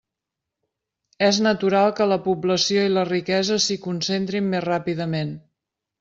És 1.25 1.39
natural 1.47 1.91
que 1.99 2.07
la 2.11 2.17
població 2.23 2.85
i 2.89 2.93
la 2.93 3.03
riquesa 3.09 3.59
s'hi 3.65 3.77
concentrin 3.83 4.49
més 4.55 4.65
ràpidament. 4.67 5.35